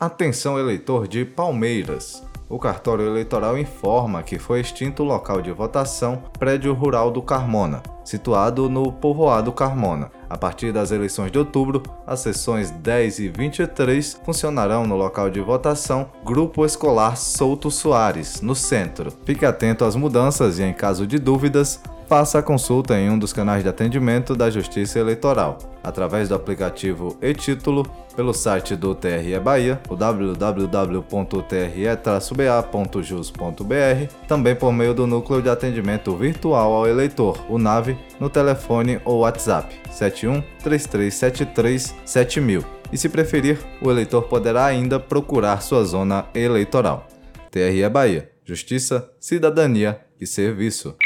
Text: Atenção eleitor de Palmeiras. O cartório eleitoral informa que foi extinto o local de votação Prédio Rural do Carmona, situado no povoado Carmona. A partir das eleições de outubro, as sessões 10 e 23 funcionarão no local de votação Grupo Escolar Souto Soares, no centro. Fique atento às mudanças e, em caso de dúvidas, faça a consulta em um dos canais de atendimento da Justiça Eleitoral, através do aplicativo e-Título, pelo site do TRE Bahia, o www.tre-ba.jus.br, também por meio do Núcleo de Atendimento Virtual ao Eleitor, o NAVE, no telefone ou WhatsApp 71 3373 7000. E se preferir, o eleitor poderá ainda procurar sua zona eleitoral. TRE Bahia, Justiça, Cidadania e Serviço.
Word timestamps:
Atenção 0.00 0.58
eleitor 0.58 1.06
de 1.06 1.26
Palmeiras. 1.26 2.22
O 2.48 2.58
cartório 2.58 3.04
eleitoral 3.06 3.58
informa 3.58 4.22
que 4.22 4.38
foi 4.38 4.58
extinto 4.60 5.02
o 5.02 5.06
local 5.06 5.42
de 5.42 5.52
votação 5.52 6.22
Prédio 6.38 6.72
Rural 6.72 7.10
do 7.10 7.20
Carmona, 7.20 7.82
situado 8.02 8.70
no 8.70 8.90
povoado 8.90 9.52
Carmona. 9.52 10.10
A 10.28 10.38
partir 10.38 10.72
das 10.72 10.90
eleições 10.90 11.30
de 11.30 11.38
outubro, 11.38 11.82
as 12.06 12.20
sessões 12.20 12.70
10 12.70 13.18
e 13.18 13.28
23 13.28 14.18
funcionarão 14.24 14.86
no 14.86 14.96
local 14.96 15.28
de 15.28 15.42
votação 15.42 16.10
Grupo 16.24 16.64
Escolar 16.64 17.18
Souto 17.18 17.70
Soares, 17.70 18.40
no 18.40 18.54
centro. 18.54 19.12
Fique 19.26 19.44
atento 19.44 19.84
às 19.84 19.94
mudanças 19.94 20.58
e, 20.58 20.62
em 20.62 20.72
caso 20.72 21.06
de 21.06 21.18
dúvidas, 21.18 21.78
faça 22.10 22.40
a 22.40 22.42
consulta 22.42 22.98
em 22.98 23.08
um 23.08 23.16
dos 23.16 23.32
canais 23.32 23.62
de 23.62 23.68
atendimento 23.68 24.34
da 24.34 24.50
Justiça 24.50 24.98
Eleitoral, 24.98 25.58
através 25.84 26.28
do 26.28 26.34
aplicativo 26.34 27.16
e-Título, 27.22 27.84
pelo 28.16 28.32
site 28.34 28.74
do 28.74 28.96
TRE 28.96 29.38
Bahia, 29.40 29.80
o 29.88 29.94
www.tre-ba.jus.br, 29.94 31.06
também 34.26 34.56
por 34.56 34.72
meio 34.72 34.92
do 34.92 35.06
Núcleo 35.06 35.40
de 35.40 35.48
Atendimento 35.48 36.12
Virtual 36.16 36.72
ao 36.72 36.84
Eleitor, 36.88 37.38
o 37.48 37.56
NAVE, 37.58 37.96
no 38.18 38.28
telefone 38.28 39.00
ou 39.04 39.20
WhatsApp 39.20 39.72
71 39.92 40.42
3373 40.64 41.94
7000. 42.04 42.64
E 42.92 42.98
se 42.98 43.08
preferir, 43.08 43.60
o 43.80 43.88
eleitor 43.88 44.22
poderá 44.22 44.64
ainda 44.64 44.98
procurar 44.98 45.62
sua 45.62 45.84
zona 45.84 46.24
eleitoral. 46.34 47.06
TRE 47.52 47.88
Bahia, 47.88 48.28
Justiça, 48.44 49.08
Cidadania 49.20 50.00
e 50.20 50.26
Serviço. 50.26 50.96